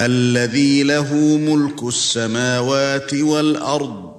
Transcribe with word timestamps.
الذي 0.00 0.82
له 0.82 1.14
ملك 1.36 1.82
السماوات 1.82 3.14
والأرض 3.14 4.10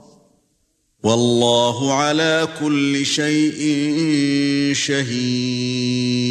والله 1.04 1.94
على 1.94 2.48
كل 2.60 3.06
شيء 3.06 3.60
شهيد. 4.74 6.22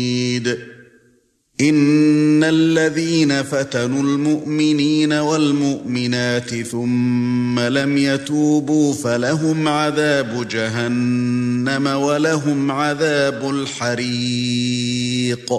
إن 1.60 2.44
الذين 2.44 3.42
فتنوا 3.42 4.02
المؤمنين 4.02 5.12
والمؤمنات 5.12 6.54
ثم 6.54 7.60
لم 7.60 7.98
يتوبوا 7.98 8.94
فلهم 8.94 9.68
عذاب 9.68 10.48
جهنم 10.48 11.86
ولهم 11.86 12.70
عذاب 12.70 13.50
الحريق. 13.50 15.52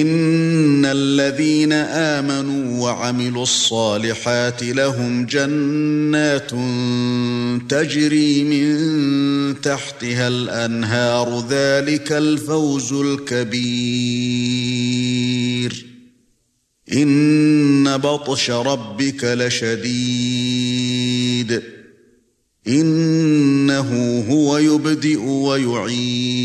ان 0.00 0.84
الذين 0.84 1.72
امنوا 1.72 2.82
وعملوا 2.82 3.42
الصالحات 3.42 4.62
لهم 4.62 5.26
جنات 5.26 6.50
تجري 7.68 8.44
من 8.44 9.60
تحتها 9.60 10.28
الانهار 10.28 11.46
ذلك 11.50 12.12
الفوز 12.12 12.92
الكبير 12.92 14.24
ان 16.92 17.96
بطش 17.96 18.50
ربك 18.50 19.24
لشديد 19.24 20.54
انه 22.68 24.24
هو 24.30 24.58
يبدئ 24.58 25.20
ويعيد 25.20 26.44